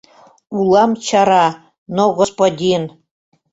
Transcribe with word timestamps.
Улам 0.57 0.91
чара, 1.05 1.45
но 1.95 2.03
господин! 2.19 2.83